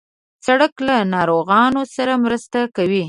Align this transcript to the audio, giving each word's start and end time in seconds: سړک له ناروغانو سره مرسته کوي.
سړک 0.45 0.73
له 0.87 0.97
ناروغانو 1.15 1.81
سره 1.95 2.13
مرسته 2.25 2.59
کوي. 2.75 2.99